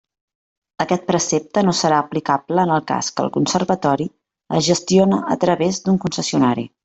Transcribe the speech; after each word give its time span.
Aquest 0.85 1.03
precepte 1.09 1.63
no 1.67 1.73
serà 1.79 1.99
aplicable 2.05 2.63
en 2.63 2.73
el 2.77 2.81
cas 2.93 3.11
que 3.19 3.25
el 3.27 3.31
conservatori 3.37 4.09
es 4.61 4.67
gestione 4.71 5.23
a 5.37 5.41
través 5.45 5.83
d'un 5.85 6.05
concessionari. 6.07 6.69